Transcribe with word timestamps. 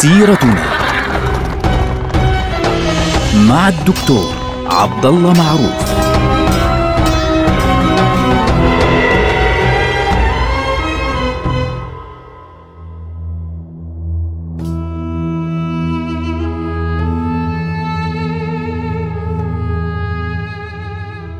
سيرتنا 0.00 0.64
مع 3.48 3.68
الدكتور 3.68 4.34
عبد 4.66 5.06
الله 5.06 5.32
معروف 5.32 5.90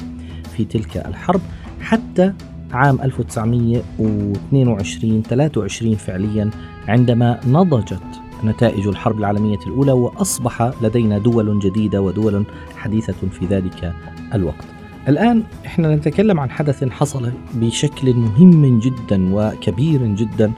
في 0.56 0.66
تلك 0.66 0.98
الحرب 0.98 1.42
حتى 1.82 2.34
عام 2.72 3.02
1922 3.02 5.24
23 5.24 5.96
فعليا 5.96 6.50
عندما 6.88 7.40
نضجت 7.48 8.22
نتائج 8.44 8.88
الحرب 8.88 9.20
العالمية 9.20 9.60
الأولى 9.68 9.92
وأصبح 9.92 10.72
لدينا 10.82 11.18
دول 11.18 11.60
جديدة 11.60 12.02
ودول 12.02 12.44
حديثة 12.78 13.14
في 13.32 13.46
ذلك 13.46 13.94
الوقت. 14.34 14.66
الآن 15.08 15.44
إحنا 15.66 15.96
نتكلم 15.96 16.40
عن 16.40 16.50
حدث 16.50 16.84
حصل 16.84 17.32
بشكل 17.54 18.14
مهم 18.14 18.80
جدا 18.80 19.36
وكبير 19.36 20.06
جدا 20.06 20.52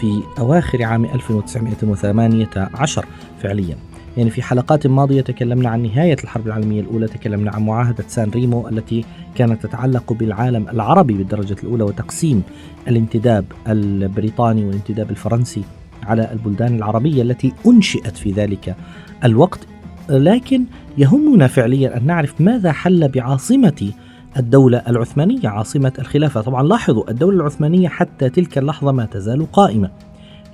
في 0.00 0.22
أواخر 0.38 0.82
عام 0.82 1.04
1918 1.04 3.06
فعليا. 3.42 3.76
يعني 4.16 4.30
في 4.30 4.42
حلقات 4.42 4.86
ماضية 4.86 5.20
تكلمنا 5.20 5.68
عن 5.68 5.82
نهاية 5.82 6.16
الحرب 6.24 6.46
العالمية 6.46 6.80
الأولى 6.80 7.06
تكلمنا 7.06 7.50
عن 7.50 7.66
معاهدة 7.66 8.04
سان 8.08 8.30
ريمو 8.30 8.68
التي 8.68 9.04
كانت 9.34 9.66
تتعلق 9.66 10.12
بالعالم 10.12 10.68
العربي 10.68 11.14
بالدرجة 11.14 11.56
الأولى 11.62 11.84
وتقسيم 11.84 12.42
الانتداب 12.88 13.44
البريطاني 13.68 14.64
والانتداب 14.64 15.10
الفرنسي 15.10 15.62
على 16.04 16.32
البلدان 16.32 16.76
العربية 16.76 17.22
التي 17.22 17.52
أنشئت 17.66 18.16
في 18.16 18.32
ذلك 18.32 18.76
الوقت 19.24 19.60
لكن 20.08 20.64
يهمنا 20.98 21.46
فعليا 21.46 21.96
أن 21.96 22.06
نعرف 22.06 22.40
ماذا 22.40 22.72
حل 22.72 23.08
بعاصمة 23.08 23.92
الدولة 24.36 24.82
العثمانية 24.88 25.48
عاصمة 25.48 25.92
الخلافة. 25.98 26.40
طبعا 26.40 26.62
لاحظوا 26.62 27.10
الدولة 27.10 27.36
العثمانية 27.36 27.88
حتى 27.88 28.28
تلك 28.28 28.58
اللحظة 28.58 28.92
ما 28.92 29.04
تزال 29.04 29.52
قائمة. 29.52 29.90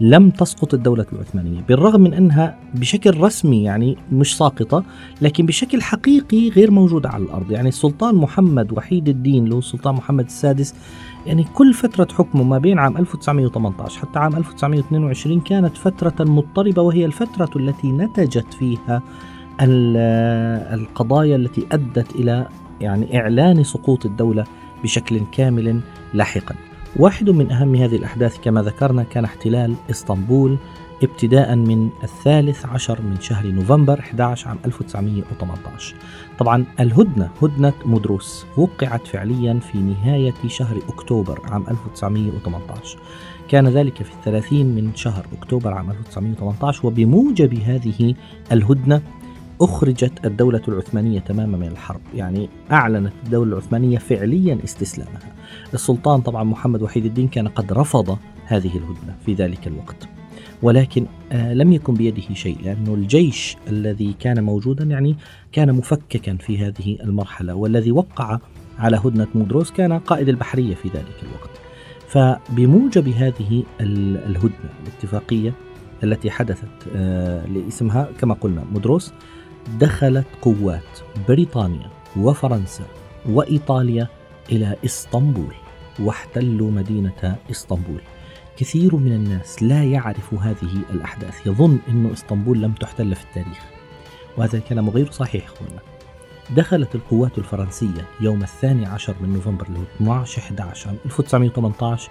لم 0.01 0.31
تسقط 0.31 0.75
الدولة 0.75 1.07
العثمانية 1.13 1.61
بالرغم 1.69 2.01
من 2.01 2.15
أنها 2.15 2.59
بشكل 2.75 3.21
رسمي 3.21 3.63
يعني 3.63 3.97
مش 4.13 4.37
ساقطة 4.37 4.85
لكن 5.23 5.47
بشكل 5.47 5.83
حقيقي 5.83 6.49
غير 6.49 6.71
موجودة 6.71 7.09
على 7.09 7.25
الأرض. 7.25 7.51
يعني 7.51 7.69
السلطان 7.69 8.15
محمد 8.15 8.73
وحيد 8.73 9.09
الدين 9.09 9.45
اللي 9.45 9.55
هو 9.55 9.59
السلطان 9.59 9.95
محمد 9.95 10.25
السادس 10.25 10.75
يعني 11.27 11.45
كل 11.55 11.75
فترة 11.75 12.09
حكمه 12.15 12.43
ما 12.43 12.59
بين 12.59 12.79
عام 12.79 12.97
1918 12.97 13.99
حتى 13.99 14.19
عام 14.19 14.37
1922 14.37 15.41
كانت 15.41 15.77
فترة 15.77 16.25
مضطربة 16.25 16.83
وهي 16.83 17.05
الفترة 17.05 17.51
التي 17.57 17.93
نتجت 17.93 18.55
فيها 18.55 19.03
القضايا 20.75 21.37
التي 21.37 21.67
أدت 21.73 22.15
إلى 22.15 22.49
يعني 22.81 23.21
إعلان 23.21 23.65
سقوط 23.65 24.07
الدولة 24.07 24.45
بشكل 24.83 25.21
كامل 25.33 25.81
لاحقا. 26.15 26.70
واحد 26.97 27.31
من 27.31 27.51
أهم 27.51 27.75
هذه 27.75 27.97
الأحداث 27.97 28.39
كما 28.39 28.63
ذكرنا 28.63 29.03
كان 29.03 29.25
احتلال 29.25 29.75
إسطنبول 29.91 30.59
ابتداء 31.03 31.55
من 31.57 31.91
الثالث 32.03 32.67
عشر 32.67 33.03
من 33.03 33.21
شهر 33.21 33.47
نوفمبر 33.47 34.01
11 34.01 34.49
عام 34.49 34.59
1918 34.65 35.95
طبعا 36.39 36.65
الهدنة 36.81 37.31
هدنة 37.43 37.73
مدروس 37.85 38.47
وقعت 38.57 39.07
فعليا 39.07 39.59
في 39.59 39.79
نهاية 39.79 40.35
شهر 40.47 40.77
أكتوبر 40.89 41.41
عام 41.45 41.65
1918 41.69 42.99
كان 43.49 43.69
ذلك 43.69 44.03
في 44.03 44.13
الثلاثين 44.13 44.75
من 44.75 44.95
شهر 44.95 45.27
أكتوبر 45.39 45.73
عام 45.73 45.91
1918 45.91 46.87
وبموجب 46.87 47.55
هذه 47.55 48.15
الهدنة 48.53 49.03
أخرجت 49.61 50.27
الدولة 50.27 50.63
العثمانية 50.69 51.21
تماما 51.21 51.59
من 51.59 51.67
الحرب 51.67 52.01
يعني 52.15 52.49
أعلنت 52.73 53.13
الدولة 53.25 53.53
العثمانية 53.53 53.99
فعليا 53.99 54.59
استسلامها. 54.65 55.35
السلطان 55.75 56.21
طبعا 56.21 56.45
محمد 56.45 56.83
وحيد 56.83 57.05
الدين 57.05 57.29
كان 57.29 57.49
قد 57.49 57.73
رفض 57.73 58.19
هذه 58.45 58.77
الهدنة 58.77 59.17
في 59.27 59.35
ذلك 59.35 59.67
الوقت. 59.67 60.09
ولكن 60.63 61.07
آه 61.33 61.55
لم 61.55 61.73
يكن 61.73 61.95
بيده 61.95 62.35
شيء 62.35 62.59
لأن 62.65 62.87
الجيش 62.89 63.57
الذي 63.69 64.15
كان 64.21 64.45
موجودا 64.45 64.85
يعني 64.85 65.17
كان 65.53 65.73
مفككا 65.73 66.37
في 66.37 66.59
هذه 66.59 66.99
المرحلة 67.03 67.55
والذي 67.55 67.93
وقع 67.93 68.39
على 68.79 69.01
هدنة 69.05 69.27
مودروس 69.35 69.71
كان 69.71 69.93
قائد 69.93 70.29
البحرية 70.29 70.75
في 70.75 70.89
ذلك 70.89 71.17
الوقت. 71.23 71.51
فبموجب 72.09 73.09
هذه 73.09 73.65
الهدنة 73.81 74.71
الاتفاقية 74.83 75.53
التي 76.05 76.31
حدثت 76.31 76.69
آه 76.97 77.47
لاسمها 77.47 78.09
كما 78.21 78.35
قلنا 78.35 78.65
مودروس 78.73 79.13
دخلت 79.69 80.27
قوات 80.43 81.01
بريطانيا 81.29 81.91
وفرنسا 82.17 82.85
وإيطاليا 83.29 84.09
إلى 84.53 84.77
إسطنبول 84.85 85.55
واحتلوا 85.99 86.71
مدينة 86.71 87.37
إسطنبول. 87.51 88.01
كثير 88.57 88.97
من 88.97 89.13
الناس 89.13 89.63
لا 89.63 89.85
يعرف 89.85 90.35
هذه 90.35 90.83
الأحداث. 90.91 91.47
يظن 91.47 91.79
أن 91.89 92.11
إسطنبول 92.13 92.63
لم 92.63 92.73
تحتل 92.73 93.15
في 93.15 93.25
التاريخ. 93.25 93.59
وهذا 94.37 94.59
الكلام 94.59 94.91
غير 94.91 95.11
صحيح 95.11 95.45
أخوانا 95.45 95.81
دخلت 96.57 96.95
القوات 96.95 97.39
الفرنسية 97.39 98.07
يوم 98.21 98.43
الثاني 98.43 98.87
عشر 98.87 99.15
من 99.21 99.33
نوفمبر 99.33 99.67
12 99.97 100.43
11 100.43 100.91
1918 101.05 102.11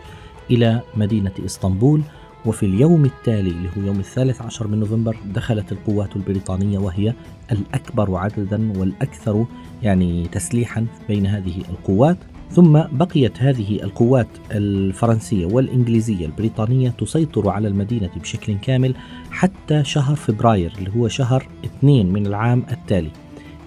إلى 0.52 0.82
مدينة 0.96 1.32
إسطنبول 1.46 2.02
وفي 2.46 2.66
اليوم 2.66 3.06
التالي 3.06 3.50
اللي 3.50 3.70
هو 3.78 3.82
يوم 3.82 4.00
الثالث 4.00 4.42
عشر 4.42 4.68
من 4.68 4.80
نوفمبر 4.80 5.18
دخلت 5.34 5.72
القوات 5.72 6.16
البريطانية 6.16 6.80
وهي 6.80 7.14
الأكبر 7.52 8.16
عددا 8.16 8.80
والأكثر 8.80 9.46
يعني 9.84 10.28
تسليحا 10.28 10.86
بين 11.08 11.26
هذه 11.26 11.58
القوات. 11.70 12.18
ثم 12.52 12.82
بقيت 12.92 13.42
هذه 13.42 13.84
القوات 13.84 14.28
الفرنسية 14.52 15.46
والإنجليزية 15.46 16.26
البريطانية 16.26 16.90
تسيطر 16.90 17.50
على 17.50 17.68
المدينة 17.68 18.10
بشكل 18.16 18.58
كامل 18.58 18.96
حتى 19.32 19.84
شهر 19.84 20.16
فبراير 20.16 20.74
اللي 20.78 20.92
هو 20.96 21.08
شهر 21.08 21.48
اثنين 21.66 22.14
من 22.14 22.28
العام 22.28 22.66
التالي. 22.72 23.12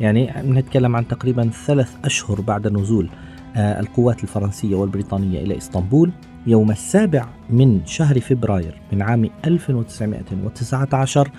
يعني 0.00 0.32
نتكلم 0.36 0.96
عن 0.96 1.08
تقريبا 1.08 1.50
ثلاث 1.66 1.96
أشهر 2.04 2.40
بعد 2.40 2.68
نزول 2.68 3.10
القوات 3.56 4.22
الفرنسية 4.22 4.74
والبريطانية 4.76 5.42
إلى 5.42 5.58
إسطنبول 5.58 6.12
يوم 6.46 6.70
السابع 6.70 7.28
من 7.50 7.86
شهر 7.86 8.20
فبراير 8.20 8.80
من 8.92 9.02
عام 9.02 9.30
1919 9.46 11.30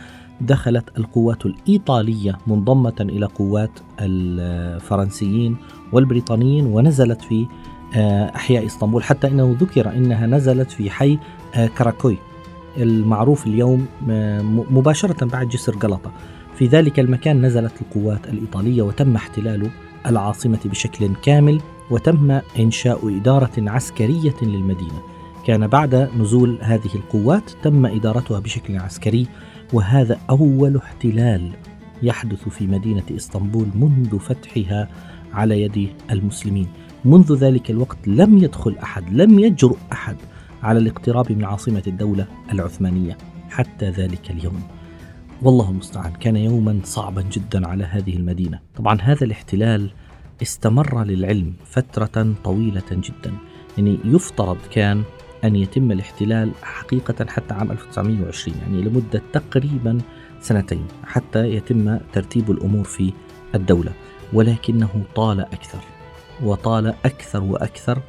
دخلت 0.42 0.98
القوات 0.98 1.46
الإيطالية 1.46 2.38
منضمة 2.48 2.96
إلى 3.00 3.26
قوات 3.26 3.80
الفرنسيين 4.00 5.58
والبريطانيين 5.92 6.66
ونزلت 6.66 7.22
في 7.22 7.48
أحياء 8.36 8.66
إسطنبول 8.66 9.04
حتى 9.04 9.28
أنه 9.28 9.56
ذكر 9.60 9.94
أنها 9.94 10.28
نزلت 10.28 10.72
في 10.72 10.90
حي 10.90 11.20
كراكوي 11.78 12.18
المعروف 12.78 13.48
اليوم 13.48 13.86
مباشرة 14.72 15.26
بعد 15.26 15.50
جسر 15.50 15.78
غلطة 15.78 16.12
في 16.56 16.68
ذلك 16.68 17.00
المكان 17.00 17.46
نزلت 17.46 17.74
القوات 17.82 18.28
الإيطالية 18.28 18.82
وتم 18.82 19.16
احتلال 19.16 19.70
العاصمة 20.06 20.60
بشكل 20.66 21.10
كامل 21.24 21.62
وتم 21.94 22.32
إنشاء 22.60 23.18
إدارة 23.18 23.52
عسكرية 23.58 24.36
للمدينة. 24.42 25.02
كان 25.48 25.68
بعد 25.68 25.96
نزول 25.96 26.58
هذه 26.62 26.90
القوات 26.96 27.52
تم 27.64 27.86
إدارتها 27.86 28.40
بشكل 28.40 28.78
عسكري 28.78 29.28
وهذا 29.74 30.20
أول 30.30 30.78
احتلال 30.78 31.52
يحدث 32.04 32.50
في 32.50 32.68
مدينة 32.68 33.04
إسطنبول 33.12 33.68
منذ 33.76 34.20
فتحها 34.20 34.90
على 35.34 35.62
يد 35.62 35.90
المسلمين. 36.12 36.68
منذ 37.06 37.34
ذلك 37.34 37.72
الوقت 37.72 38.08
لم 38.08 38.38
يدخل 38.38 38.76
أحد 38.84 39.04
لم 39.10 39.40
يجرؤ 39.40 39.78
أحد 39.92 40.18
على 40.64 40.80
الاقتراب 40.80 41.32
من 41.32 41.44
عاصمة 41.44 41.84
الدولة 41.88 42.28
العثمانية 42.52 43.18
حتى 43.50 43.90
ذلك 43.90 44.32
اليوم. 44.32 44.62
والله 45.42 45.70
المستعان 45.70 46.14
كان 46.14 46.36
يوما 46.36 46.80
صعبا 46.84 47.22
جدا 47.22 47.68
على 47.68 47.84
هذه 47.84 48.16
المدينة. 48.16 48.60
طبعا 48.76 48.98
هذا 49.02 49.24
الاحتلال 49.24 49.92
استمر 50.44 51.04
للعلم 51.04 51.54
فترة 51.66 52.36
طويلة 52.44 52.84
جدا. 52.92 53.34
يعني 53.78 54.00
يفترض 54.06 54.58
كان 54.72 55.04
أن 55.44 55.56
يتم 55.56 55.92
الاحتلال 55.92 56.52
حقيقة 56.64 57.26
حتى 57.30 57.54
عام 57.54 57.72
1920 57.72 58.58
يعني 58.58 58.82
لمدة 58.82 59.22
تقريبا 59.34 59.98
سنتين 60.42 60.88
حتى 61.06 61.56
يتم 61.56 61.98
ترتيب 62.14 62.52
الأمور 62.52 62.84
في 62.84 63.14
الدولة. 63.56 63.92
ولكنه 64.34 65.04
طال 65.16 65.40
أكثر 65.40 65.80
وطال 66.44 66.88
أكثر 66.88 67.44
وأكثر 67.44 68.02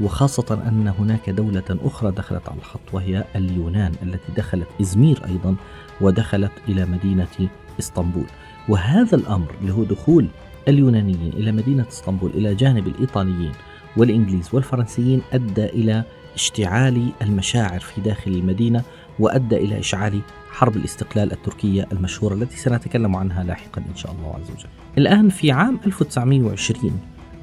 وخاصة 0.00 0.62
أن 0.68 0.88
هناك 0.98 1.30
دولة 1.30 1.64
أخرى 1.70 2.10
دخلت 2.10 2.48
على 2.48 2.58
الخط 2.58 2.80
وهي 2.92 3.24
اليونان 3.36 3.92
التي 4.02 4.32
دخلت 4.36 4.68
إزمير 4.80 5.24
أيضا 5.26 5.56
ودخلت 6.00 6.52
إلى 6.68 6.86
مدينة 6.86 7.48
إسطنبول. 7.78 8.26
وهذا 8.68 9.16
الأمر 9.16 9.54
اللي 9.60 9.72
هو 9.72 9.84
دخول 9.84 10.26
اليونانيين 10.68 11.32
إلى 11.36 11.52
مدينة 11.52 11.88
إسطنبول 11.88 12.30
إلى 12.30 12.54
جانب 12.54 12.86
الإيطاليين 12.86 13.52
والإنجليز 13.96 14.48
والفرنسيين 14.52 15.22
أدى 15.32 15.64
إلى 15.64 16.04
اشتعال 16.34 17.08
المشاعر 17.22 17.80
في 17.80 18.00
داخل 18.00 18.30
المدينة 18.30 18.82
وأدى 19.18 19.56
إلى 19.56 19.78
إشعال 19.78 20.20
حرب 20.52 20.76
الاستقلال 20.76 21.32
التركية 21.32 21.86
المشهورة 21.92 22.34
التي 22.34 22.56
سنتكلم 22.56 23.16
عنها 23.16 23.44
لاحقا 23.44 23.82
إن 23.90 23.96
شاء 23.96 24.12
الله 24.12 24.34
عز 24.34 24.50
وجل. 24.50 24.68
الآن 24.98 25.28
في 25.28 25.52
عام 25.52 25.78
1920 25.86 27.00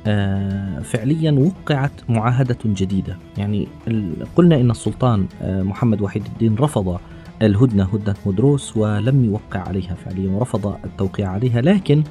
آه، 0.08 0.80
فعليا 0.80 1.32
وقعت 1.32 1.92
معاهدة 2.10 2.58
جديدة. 2.66 3.18
يعني 3.38 3.68
قلنا 4.36 4.56
إن 4.56 4.72
السلطان 4.72 5.28
آه، 5.42 5.64
محمد 5.64 6.02
وحيد 6.02 6.26
الدين 6.26 6.56
رفض 6.56 7.00
الهدنة 7.42 7.84
هدنة 7.84 8.16
مدروس 8.26 8.78
ولم 8.78 9.26
يوقع 9.26 9.60
عليها 9.60 9.96
فعليا 9.96 10.32
ورفض 10.32 10.76
التوقيع 10.86 11.30
عليها. 11.30 11.62
لكن 11.62 12.04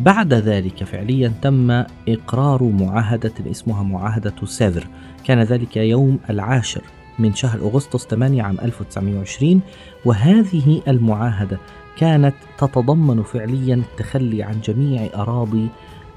بعد 0.00 0.34
ذلك 0.34 0.84
فعليا 0.84 1.32
تم 1.42 1.70
إقرار 2.08 2.62
معاهدة 2.62 3.32
اسمها 3.50 3.82
معاهدة 3.82 4.46
سافر 4.46 4.86
كان 5.24 5.42
ذلك 5.42 5.76
يوم 5.76 6.18
العاشر 6.30 6.82
من 7.18 7.34
شهر 7.34 7.60
أغسطس 7.60 8.06
8 8.06 8.42
عام 8.42 8.56
1920 8.62 9.60
وهذه 10.04 10.82
المعاهدة 10.88 11.58
كانت 11.96 12.34
تتضمن 12.58 13.22
فعليا 13.22 13.74
التخلي 13.74 14.42
عن 14.42 14.60
جميع 14.60 15.08
أراضي 15.14 15.68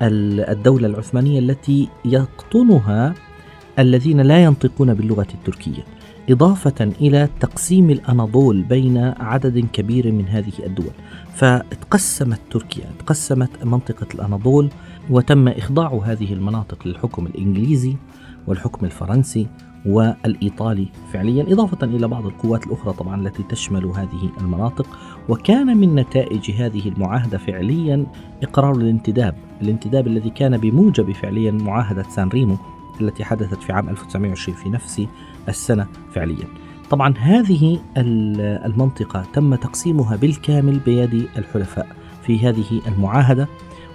الدولة 0.01 0.87
العثمانية 0.87 1.39
التي 1.39 1.89
يقطنها 2.05 3.13
الذين 3.79 4.21
لا 4.21 4.43
ينطقون 4.43 4.93
باللغة 4.93 5.27
التركية. 5.33 5.83
إضافة 6.29 6.91
إلى 7.01 7.29
تقسيم 7.39 7.89
الأناضول 7.89 8.61
بين 8.61 8.97
عدد 9.19 9.65
كبير 9.73 10.11
من 10.11 10.27
هذه 10.27 10.53
الدول. 10.65 10.91
فتقسمت 11.33 12.39
تركيا 12.51 12.85
تقسمت 12.99 13.63
منطقة 13.63 14.07
الأناضول 14.15 14.69
وتم 15.09 15.47
إخضاع 15.47 16.01
هذه 16.05 16.33
المناطق 16.33 16.87
للحكم 16.87 17.25
الإنجليزي 17.25 17.95
والحكم 18.47 18.85
الفرنسي 18.85 19.47
والإيطالي 19.85 20.87
فعليا 21.13 21.53
إضافة 21.53 21.87
إلى 21.87 22.07
بعض 22.07 22.25
القوات 22.25 22.67
الأخرى 22.67 22.93
طبعا 22.93 23.21
التي 23.21 23.43
تشمل 23.43 23.85
هذه 23.85 24.29
المناطق. 24.41 24.87
وكان 25.29 25.77
من 25.77 25.95
نتائج 25.95 26.51
هذه 26.51 26.89
المعاهدة 26.89 27.37
فعليا 27.37 28.05
إقرار 28.43 28.75
الانتداب 28.75 29.35
الانتداب 29.61 30.07
الذي 30.07 30.29
كان 30.29 30.57
بموجب 30.57 31.11
فعليا 31.11 31.51
معاهدة 31.51 32.03
سان 32.09 32.29
ريمو 32.29 32.57
التي 33.01 33.23
حدثت 33.23 33.63
في 33.63 33.73
عام 33.73 33.89
1920 33.89 34.57
في 34.57 34.69
نفس 34.69 35.07
السنة 35.49 35.87
فعليا. 36.13 36.47
طبعا 36.89 37.13
هذه 37.17 37.79
المنطقة 37.97 39.25
تم 39.33 39.55
تقسيمها 39.55 40.15
بالكامل 40.15 40.79
بيد 40.79 41.27
الحلفاء 41.37 41.87
في 42.23 42.49
هذه 42.49 42.81
المعاهدة 42.87 43.47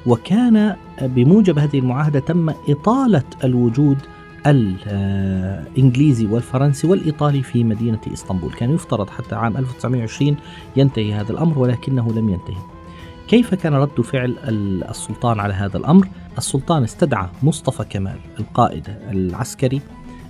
وكان 0.07 0.77
بموجب 1.03 1.59
هذه 1.59 1.79
المعاهدة 1.79 2.21
تم 2.21 2.51
إطالة 2.69 3.25
الوجود 3.45 3.99
الإنجليزي 4.47 6.27
والفرنسي 6.27 6.87
والإيطالي 6.87 7.43
في 7.43 7.65
مدينة 7.65 8.01
إسطنبول. 8.13 8.53
كان 8.53 8.75
يفترض 8.75 9.11
حتى 9.11 9.35
عام 9.35 9.57
1920 9.57 10.37
ينتهي 10.77 11.15
هذا 11.15 11.33
الأمر 11.33 11.59
ولكنه 11.59 12.13
لم 12.13 12.29
ينتهي. 12.29 12.63
كيف 13.29 13.55
كان 13.55 13.75
رد 13.75 14.01
فعل 14.01 14.37
السلطان 14.89 15.41
على 15.41 15.55
هذا 15.55 15.77
الأمر؟ 15.77 16.09
السلطان 16.39 16.83
استدعى 16.83 17.29
مصطفى 17.43 17.85
كمال 17.85 18.17
القائد 18.41 18.89
العسكري 19.11 19.81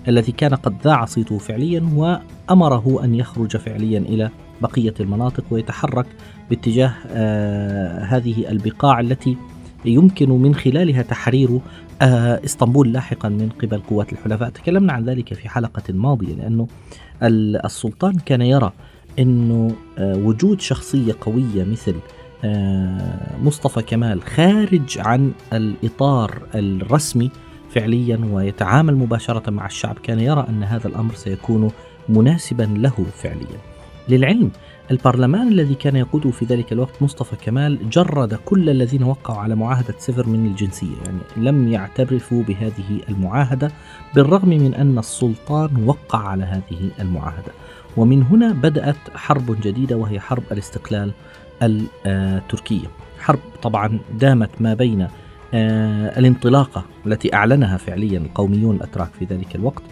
الذي 0.09 0.33
كان 0.33 0.55
قد 0.55 0.75
ذاع 0.85 1.05
صيته 1.05 1.39
فعليا 1.39 1.89
وأمره 1.95 3.05
أن 3.05 3.15
يخرج 3.15 3.57
فعليا 3.57 3.99
إلى 3.99 4.31
بقية 4.63 4.95
المناطق 5.01 5.45
ويتحرك 5.51 6.07
باتجاه 6.51 6.95
آه 7.11 8.05
هذه 8.05 8.51
البقاع 8.51 9.01
التي 9.01 9.37
يمكن 9.85 10.31
من 10.31 10.55
خلالها 10.55 11.03
تحرير 11.03 11.61
آه، 12.03 12.41
إسطنبول 12.45 12.93
لاحقا 12.93 13.29
من 13.29 13.49
قبل 13.63 13.79
قوات 13.79 14.13
الحلفاء. 14.13 14.51
تكلمنا 14.51 14.93
عن 14.93 15.05
ذلك 15.05 15.35
في 15.35 15.49
حلقة 15.49 15.83
ماضية 15.93 16.35
لأنه 16.35 16.67
السلطان 17.23 18.15
كان 18.27 18.41
يرى 18.43 18.73
أنه 19.19 19.75
آه، 19.99 20.17
وجود 20.17 20.61
شخصية 20.61 21.17
قوية 21.21 21.65
مثل 21.65 21.95
مصطفى 23.43 23.83
كمال 23.83 24.23
خارج 24.23 24.99
عن 24.99 25.33
الإطار 25.53 26.43
الرسمي 26.55 27.31
فعليا 27.71 28.21
ويتعامل 28.33 28.97
مباشرة 28.97 29.51
مع 29.51 29.67
الشعب 29.67 29.99
كان 30.03 30.21
يرى 30.21 30.47
أن 30.49 30.63
هذا 30.63 30.89
الأمر 30.89 31.15
سيكون 31.15 31.71
مناسبا 32.09 32.63
له 32.63 33.07
فعليا. 33.23 33.59
للعلم 34.09 34.51
البرلمان 34.91 35.49
الذي 35.49 35.75
كان 35.75 35.97
يقوده 35.97 36.31
في 36.31 36.45
ذلك 36.45 36.73
الوقت 36.73 37.03
مصطفى 37.03 37.37
كمال 37.37 37.91
جرد 37.91 38.35
كل 38.35 38.71
الذين 38.71 39.03
وقعوا 39.03 39.39
على 39.39 39.55
معاهدة 39.55 39.95
سفر 39.99 40.29
من 40.29 40.47
الجنسية 40.47 40.97
يعني 41.07 41.19
لم 41.37 41.69
يعترفوا 41.69 42.43
بهذه 42.43 43.01
المعاهدة 43.09 43.71
بالرغم 44.15 44.49
من 44.49 44.75
أن 44.75 44.99
السلطان 44.99 45.85
وقع 45.87 46.19
على 46.19 46.45
هذه 46.45 46.91
المعاهدة. 47.01 47.53
ومن 47.97 48.23
هنا 48.23 48.53
بدأت 48.53 48.97
حرب 49.15 49.61
جديدة 49.61 49.97
وهي 49.97 50.21
حرب 50.21 50.43
الاستقلال 50.53 51.13
التركية 51.63 52.87
حرب 53.19 53.39
طبعا 53.63 53.99
دامت 54.19 54.51
ما 54.61 54.75
بين 54.75 55.01
آه، 55.01 55.11
الانطلاقة 55.55 56.85
التي 57.07 57.35
أعلنها 57.35 57.77
فعليا 57.77 58.19
القوميون 58.19 58.77
الأتراك 58.77 59.11
في 59.19 59.25
ذلك 59.25 59.55
الوقت 59.57 59.83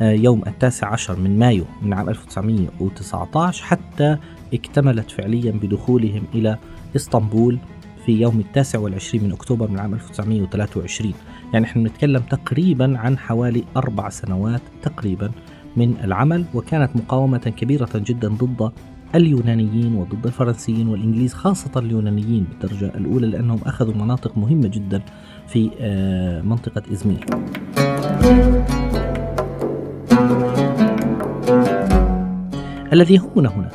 آه، 0.00 0.12
يوم 0.12 0.42
التاسع 0.46 0.92
عشر 0.92 1.16
من 1.18 1.38
مايو 1.38 1.64
من 1.82 1.92
عام 1.92 2.08
1919 2.08 3.64
حتى 3.64 4.16
اكتملت 4.54 5.10
فعليا 5.10 5.52
بدخولهم 5.52 6.22
إلى 6.34 6.58
إسطنبول 6.96 7.58
في 8.06 8.12
يوم 8.20 8.40
التاسع 8.40 8.78
والعشرين 8.78 9.24
من 9.24 9.32
أكتوبر 9.32 9.70
من 9.70 9.78
عام 9.78 9.94
1923 9.94 11.12
يعني 11.52 11.66
إحنا 11.66 11.82
نتكلم 11.82 12.22
تقريبا 12.22 12.98
عن 12.98 13.18
حوالي 13.18 13.64
أربع 13.76 14.08
سنوات 14.08 14.62
تقريبا 14.82 15.30
من 15.76 15.94
العمل 16.04 16.44
وكانت 16.54 16.96
مقاومة 16.96 17.38
كبيرة 17.38 17.90
جدا 17.94 18.28
ضد 18.28 18.72
اليونانيين 19.14 19.94
وضد 19.94 20.26
الفرنسيين 20.26 20.88
والإنجليز 20.88 21.34
خاصة 21.34 21.70
اليونانيين 21.76 22.44
بالدرجة 22.44 22.86
الأولى 22.86 23.26
لأنهم 23.26 23.58
أخذوا 23.66 23.94
مناطق 23.94 24.38
مهمة 24.38 24.68
جدا 24.68 25.02
في 25.46 25.70
آه، 25.80 26.42
منطقة 26.42 26.82
إزمير. 26.92 27.26
الذي 32.92 33.14
يهمنا 33.14 33.48
هنا 33.48 33.70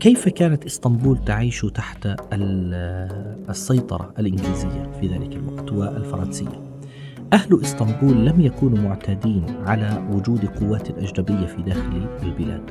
كيف 0.00 0.28
كانت 0.28 0.64
إسطنبول 0.64 1.18
تعيش 1.24 1.60
تحت 1.60 2.08
السيطرة 3.48 4.14
الإنجليزية 4.18 4.90
في 5.00 5.06
ذلك 5.06 5.36
الوقت 5.36 5.72
والفرنسية؟ 5.72 6.71
أهل 7.32 7.60
إسطنبول 7.62 8.26
لم 8.26 8.40
يكونوا 8.40 8.78
معتادين 8.78 9.44
على 9.66 10.08
وجود 10.10 10.44
قوات 10.44 10.90
أجنبية 10.90 11.46
في 11.46 11.62
داخل 11.62 12.06
البلاد. 12.22 12.70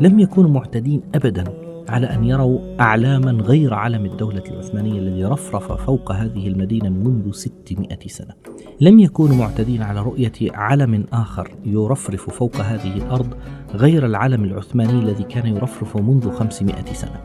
لم 0.00 0.20
يكونوا 0.20 0.50
معتادين 0.50 1.02
أبدا 1.14 1.44
على 1.88 2.06
أن 2.06 2.24
يروا 2.24 2.80
أعلاما 2.80 3.32
غير 3.32 3.74
علم 3.74 4.04
الدولة 4.04 4.42
العثمانية 4.50 4.98
الذي 4.98 5.24
رفرف 5.24 5.72
فوق 5.72 6.12
هذه 6.12 6.48
المدينة 6.48 6.88
منذ 6.88 7.32
600 7.32 7.98
سنة. 8.06 8.34
لم 8.80 8.98
يكونوا 8.98 9.36
معتادين 9.36 9.82
على 9.82 10.02
رؤية 10.02 10.32
علم 10.42 11.04
آخر 11.12 11.50
يرفرف 11.64 12.30
فوق 12.30 12.56
هذه 12.56 12.96
الأرض 12.96 13.34
غير 13.74 14.06
العلم 14.06 14.44
العثماني 14.44 14.92
الذي 14.92 15.22
كان 15.22 15.46
يرفرف 15.46 15.96
منذ 15.96 16.30
500 16.30 16.84
سنة. 16.92 17.20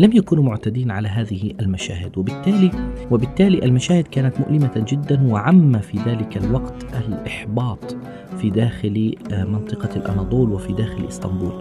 لم 0.00 0.12
يكونوا 0.12 0.44
معتادين 0.44 0.90
على 0.90 1.08
هذه 1.08 1.52
المشاهد 1.60 2.18
وبالتالي 2.18 2.70
وبالتالي 3.10 3.64
المشاهد 3.64 4.04
كانت 4.04 4.40
مؤلمة 4.40 4.84
جدا 4.88 5.26
وعم 5.26 5.78
في 5.78 5.98
ذلك 5.98 6.36
الوقت 6.36 6.84
الإحباط 7.08 7.96
في 8.38 8.50
داخل 8.50 9.14
آه، 9.32 9.44
منطقة 9.44 9.96
الأناضول 9.96 10.52
وفي 10.52 10.72
داخل 10.72 11.08
إسطنبول. 11.08 11.52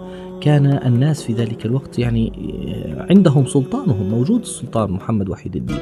كان 0.42 0.66
الناس 0.66 1.24
في 1.24 1.34
ذلك 1.34 1.66
الوقت 1.66 2.00
يعني 2.00 2.32
آه، 2.68 3.08
عندهم 3.10 3.46
سلطانهم 3.46 4.10
موجود 4.10 4.42
السلطان 4.42 4.92
محمد 4.92 5.30
وحيد 5.30 5.56
الدين. 5.56 5.80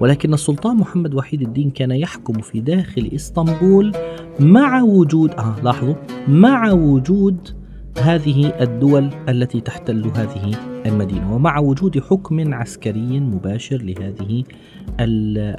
ولكن 0.00 0.34
السلطان 0.34 0.76
محمد 0.76 1.14
وحيد 1.14 1.42
الدين 1.42 1.70
كان 1.70 1.90
يحكم 1.90 2.40
في 2.40 2.60
داخل 2.60 3.10
إسطنبول 3.14 3.92
مع 4.40 4.82
وجود 4.82 5.30
آه 5.30 5.56
لاحظوا 5.62 5.94
مع 6.28 6.72
وجود 6.72 7.59
هذه 7.98 8.52
الدول 8.60 9.10
التي 9.28 9.60
تحتل 9.60 10.10
هذه 10.14 10.54
المدينة 10.86 11.34
ومع 11.34 11.58
وجود 11.58 11.98
حكم 11.98 12.54
عسكري 12.54 13.20
مباشر 13.20 13.76
لهذه 13.82 14.44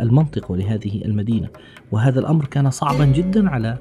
المنطقة 0.02 0.52
ولهذه 0.52 1.06
المدينة. 1.06 1.48
وهذا 1.92 2.20
الأمر 2.20 2.46
كان 2.46 2.70
صعبا 2.70 3.06
جدا 3.06 3.50
على 3.50 3.78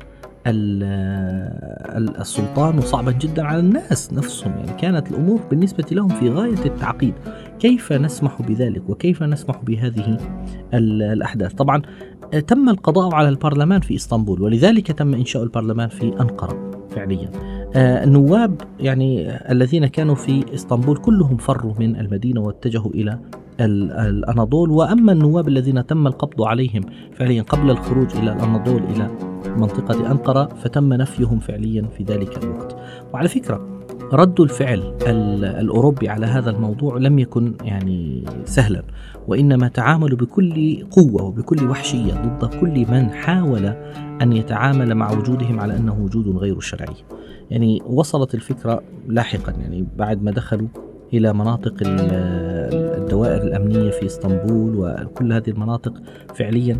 السلطان 2.20 2.78
وصعبا 2.78 3.12
جدا 3.12 3.44
على 3.44 3.60
الناس 3.60 4.12
نفسهم. 4.12 4.52
يعني 4.52 4.72
كانت 4.80 5.10
الأمور 5.10 5.40
بالنسبة 5.50 5.84
لهم 5.92 6.08
في 6.08 6.30
غاية 6.30 6.64
التعقيد. 6.66 7.14
كيف 7.60 7.92
نسمح 7.92 8.42
بذلك 8.42 8.90
وكيف 8.90 9.22
نسمح 9.22 9.64
بهذه 9.64 10.18
الأحداث؟ 10.74 11.54
طبعا 11.54 11.82
تم 12.46 12.68
القضاء 12.68 13.14
على 13.14 13.28
البرلمان 13.28 13.80
في 13.80 13.94
إسطنبول 13.94 14.42
ولذلك 14.42 14.92
تم 14.92 15.14
إنشاء 15.14 15.42
البرلمان 15.42 15.88
في 15.88 16.06
أنقرة 16.20 16.70
فعليا. 16.90 17.30
آه، 17.74 18.04
النواب 18.04 18.60
يعني 18.80 19.30
الذين 19.52 19.86
كانوا 19.86 20.14
في 20.14 20.54
إسطنبول 20.54 20.96
كلهم 20.96 21.36
فروا 21.36 21.74
من 21.78 21.96
المدينة 21.96 22.40
واتجهوا 22.40 22.90
إلى 22.90 23.18
الأناضول 23.60 24.70
وأما 24.70 25.12
النواب 25.12 25.48
الذين 25.48 25.86
تم 25.86 26.06
القبض 26.06 26.42
عليهم 26.42 26.82
فعليا 27.12 27.42
قبل 27.42 27.70
الخروج 27.70 28.16
إلى 28.16 28.32
الأناضول 28.32 28.82
إلى 28.82 29.10
منطقة 29.56 30.10
أنقرة 30.10 30.46
فتم 30.46 30.92
نفيهم 30.92 31.38
فعليا 31.38 31.82
في 31.96 32.04
ذلك 32.04 32.44
الوقت. 32.44 32.76
وعلى 33.12 33.28
فكرة 33.28 33.79
رد 34.12 34.40
الفعل 34.40 34.94
الأوروبي 35.42 36.08
على 36.08 36.26
هذا 36.26 36.50
الموضوع 36.50 36.98
لم 36.98 37.18
يكن 37.18 37.54
يعني 37.64 38.24
سهلا 38.44 38.82
وإنما 39.28 39.68
تعاملوا 39.68 40.18
بكل 40.18 40.84
قوة 40.90 41.22
وبكل 41.22 41.68
وحشية 41.68 42.12
ضد 42.12 42.54
كل 42.60 42.86
من 42.90 43.10
حاول 43.10 43.66
أن 44.22 44.32
يتعامل 44.32 44.94
مع 44.94 45.12
وجودهم 45.12 45.60
على 45.60 45.76
أنه 45.76 46.00
وجود 46.00 46.36
غير 46.36 46.60
شرعي. 46.60 46.94
يعني 47.50 47.82
وصلت 47.86 48.34
الفكرة 48.34 48.82
لاحقا 49.08 49.52
يعني 49.52 49.86
بعد 49.96 50.22
ما 50.22 50.30
دخلوا 50.30 50.68
إلى 51.14 51.32
مناطق 51.32 51.74
الدوائر 53.20 53.42
الأمنية 53.42 53.90
في 53.90 54.06
إسطنبول 54.06 54.76
وكل 54.76 55.32
هذه 55.32 55.50
المناطق 55.50 55.92
فعليا. 56.34 56.78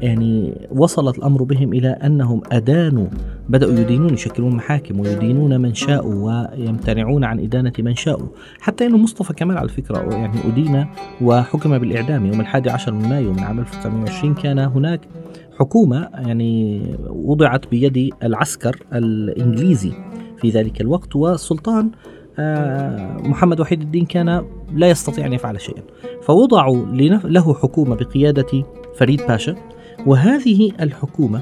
يعني 0.00 0.54
وصلت 0.70 1.18
الأمر 1.18 1.42
بهم 1.42 1.72
إلى 1.72 1.88
أنهم 1.88 2.42
أدانوا 2.52 3.06
بدأوا 3.48 3.72
يدينون 3.72 4.14
يشكلون 4.14 4.54
محاكم 4.54 5.00
ويدينون 5.00 5.60
من 5.60 5.74
شاءوا 5.74 6.14
ويمتنعون 6.14 7.24
عن 7.24 7.40
إدانة 7.40 7.72
من 7.78 7.94
شاءوا. 7.94 8.28
حتى 8.60 8.86
إنه 8.86 8.96
مصطفى 8.96 9.32
كمال 9.32 9.58
على 9.58 9.68
فكرة 9.68 10.14
يعني 10.14 10.38
أدين 10.44 10.86
وحكم 11.22 11.78
بالإعدام 11.78 12.26
يوم 12.26 12.40
الحادي 12.40 12.70
عشر 12.70 12.92
من 12.92 13.08
مايو 13.08 13.32
من 13.32 13.40
عام 13.40 13.58
1920 13.58 14.34
كان 14.34 14.58
هناك 14.58 15.00
حكومة 15.58 16.08
يعني 16.14 16.82
وضعت 17.08 17.70
بيد 17.70 18.14
العسكر 18.22 18.76
الإنجليزي 18.92 19.92
في 20.40 20.50
ذلك 20.50 20.80
الوقت 20.80 21.16
والسلطان 21.16 21.90
محمد 23.18 23.60
وحيد 23.60 23.80
الدين 23.80 24.06
كان 24.06 24.44
لا 24.74 24.90
يستطيع 24.90 25.26
أن 25.26 25.32
يفعل 25.32 25.60
شيئا. 25.60 25.82
فوضعوا 26.22 26.86
له 27.24 27.54
حكومة 27.54 27.96
بقيادة 27.96 28.64
فريد 28.96 29.22
باشا 29.28 29.54
وهذه 30.06 30.70
الحكومة 30.80 31.40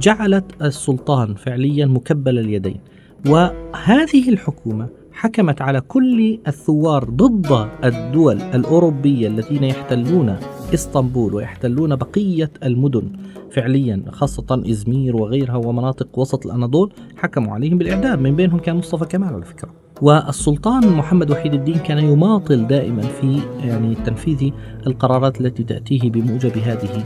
جعلت 0.00 0.62
السلطان 0.62 1.34
فعليا 1.34 1.86
مكبل 1.86 2.38
اليدين. 2.38 2.80
وهذه 3.28 4.28
الحكومة 4.28 4.88
حكمت 5.12 5.62
على 5.62 5.80
كل 5.80 6.38
الثوار 6.48 7.04
ضد 7.04 7.68
الدول 7.84 8.36
الأوروبية 8.40 9.28
الذين 9.28 9.64
يحتلون 9.64 10.36
إسطنبول 10.74 11.34
ويحتلون 11.34 11.96
بقية 11.96 12.50
المدن 12.64 13.08
فعليا 13.50 14.02
خاصة 14.08 14.62
إزمير 14.70 15.16
وغيرها 15.16 15.56
ومناطق 15.56 16.18
وسط 16.18 16.46
الأناضول 16.46 16.92
حكموا 17.16 17.54
عليهم 17.54 17.78
بالإعدام. 17.78 18.22
من 18.22 18.36
بينهم 18.36 18.58
كان 18.58 18.76
مصطفى 18.76 19.04
كمال 19.04 19.34
على 19.34 19.44
فكرة. 19.44 19.85
والسلطان 20.02 20.88
محمد 20.88 21.30
وحيد 21.30 21.54
الدين 21.54 21.78
كان 21.78 21.98
يماطل 21.98 22.66
دائما 22.66 23.02
في 23.02 23.40
يعني 23.60 23.94
تنفيذ 23.94 24.50
القرارات 24.86 25.40
التي 25.40 25.64
تأتيه 25.64 26.10
بموجب 26.10 26.58
هذه 26.58 27.04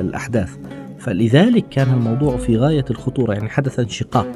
الأحداث. 0.00 0.56
فلذلك 0.98 1.68
كان 1.68 1.92
الموضوع 1.92 2.36
في 2.36 2.56
غاية 2.56 2.84
الخطورة 2.90 3.32
يعني 3.32 3.48
حدث 3.48 3.78
انشقاق. 3.78 4.26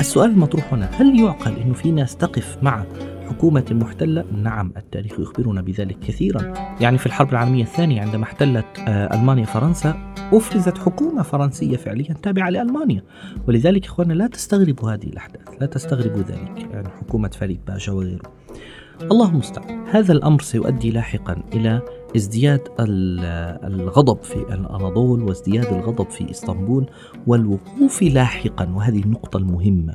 السؤال 0.00 0.30
المطروح 0.30 0.74
هنا 0.74 0.90
هل 0.92 1.20
يعقل 1.20 1.52
أنه 1.64 1.74
في 1.74 1.90
ناس 1.90 2.16
تقف 2.16 2.58
مع 2.62 2.84
حكومة 3.28 3.64
محتلة؟ 3.70 4.24
نعم 4.42 4.72
التاريخ 4.76 5.20
يخبرنا 5.20 5.62
بذلك 5.62 5.98
كثيرا. 5.98 6.52
يعني 6.80 6.98
في 6.98 7.06
الحرب 7.06 7.30
العالمية 7.30 7.62
الثانية 7.62 8.00
عندما 8.00 8.24
احتلت 8.24 8.66
آه، 8.88 9.14
ألمانيا 9.16 9.44
فرنسا 9.44 10.14
أفرزت 10.32 10.78
حكومة 10.78 11.22
فرنسية 11.22 11.76
فعليا 11.76 12.14
تابعة 12.22 12.50
لألمانيا. 12.50 13.02
ولذلك 13.48 13.86
إخواننا 13.86 14.14
لا 14.14 14.26
تستغربوا 14.26 14.92
هذه 14.92 15.06
الأحداث 15.06 15.48
لا 15.60 15.66
تستغربوا 15.66 16.22
ذلك 16.22 16.68
يعني 16.72 16.88
حكومة 16.88 17.28
فريد 17.28 17.60
باشا 17.66 17.92
وغيره. 17.92 18.22
الله 19.02 19.28
المستعان. 19.28 19.84
هذا 19.90 20.12
الأمر 20.12 20.40
سيؤدي 20.40 20.90
لاحقا 20.90 21.42
إلى 21.54 21.80
ازدياد 22.16 22.60
الغضب 22.80 24.22
في 24.22 24.36
الأناضول 24.36 25.22
وازدياد 25.22 25.66
الغضب 25.66 26.10
في 26.10 26.30
إسطنبول 26.30 26.86
والوقوف 27.26 28.02
لاحقا. 28.02 28.68
وهذه 28.74 29.02
النقطة 29.02 29.36
المهمة 29.36 29.94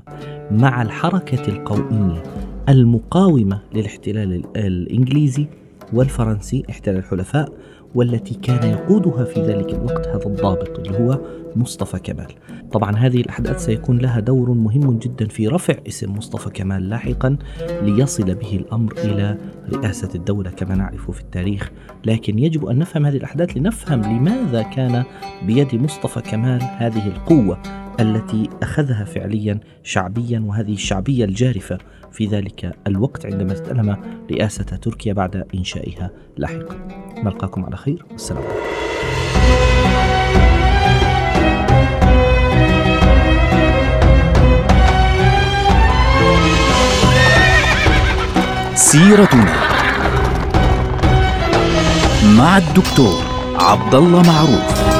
مع 0.52 0.82
الحركة 0.82 1.48
القومية 1.48 2.24
المقاومة 2.70 3.60
للاحتلال 3.74 4.44
الإنجليزي 4.56 5.48
والفرنسي 5.94 6.64
احتلال 6.70 6.98
الحلفاء 6.98 7.50
والتي 7.96 8.34
كان 8.34 8.70
يقودها 8.70 9.24
في 9.24 9.42
ذلك 9.42 9.74
الوقت 9.74 10.08
هذا 10.08 10.26
الضابط 10.26 10.80
اللي 10.80 11.00
هو 11.00 11.20
مصطفى 11.56 12.00
كمال. 12.00 12.28
طبعا 12.72 12.96
هذه 12.96 13.22
الأحداث 13.22 13.66
سيكون 13.66 13.98
لها 13.98 14.20
دور 14.20 14.52
مهم 14.52 14.98
جدا 15.00 15.28
في 15.28 15.48
رفع 15.48 15.76
اسم 15.88 16.14
مصطفى 16.14 16.50
كمال 16.50 16.90
لاحقا 16.90 17.38
ليصل 17.82 18.36
به 18.36 18.56
الأمر 18.56 18.94
إلى 18.98 19.38
رئاسة 19.74 20.10
الدولة 20.16 20.50
كما 20.50 20.76
نعرف 20.76 21.12
في 21.12 21.22
التاريخ. 21.22 21.72
لكن 22.06 22.40
يجب 22.40 22.66
أن 22.66 22.78
نفهم 22.78 23.06
هذه 23.06 23.18
الأحداث 23.18 23.58
لنفهم 23.58 24.02
لماذا 24.02 24.62
كان 24.62 25.04
بيد 25.48 25.76
مصطفى 25.76 26.22
كمال 26.22 26.62
هذه 26.62 27.08
القوة. 27.08 27.83
التي 28.00 28.50
أخذها 28.64 29.04
فعليا 29.04 29.60
شعبيا 29.84 30.44
وهذه 30.48 30.74
الشعبية 30.74 31.26
الجارفة 31.26 31.78
في 32.12 32.26
ذلك 32.26 32.76
الوقت 32.88 33.26
عندما 33.26 33.54
استلم 33.54 33.98
رئاسة 34.32 34.64
تركيا 34.64 35.14
بعد 35.14 35.46
إنشائها 35.56 36.10
لاحقا. 36.38 36.76
نلقاكم 37.24 37.66
على 37.66 37.78
خير. 37.78 38.06
والسلام 38.12 38.44
عليكم 38.44 38.64
سيرتنا 48.76 49.54
مع 52.38 52.58
الدكتور 52.58 53.24
عبد 53.56 53.96
الله 53.96 54.22
معروف. 54.22 54.93